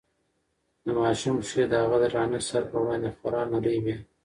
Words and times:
د 0.83 0.85
ماشوم 0.99 1.35
پښې 1.41 1.63
د 1.67 1.73
هغه 1.83 1.97
د 1.99 2.05
درانه 2.11 2.39
سر 2.47 2.63
په 2.71 2.77
وړاندې 2.83 3.09
خورا 3.17 3.41
نرۍ 3.53 3.77
وې. 3.83 3.95